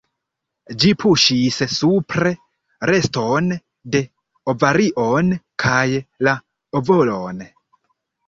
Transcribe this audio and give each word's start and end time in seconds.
Ĝi 0.83 0.91
puŝis 1.01 1.57
supre 1.73 2.29
reston 2.91 3.51
de 3.95 4.01
ovarion 4.53 5.29
kaj 5.65 5.85
la 6.29 6.33
ovolon. 6.81 7.45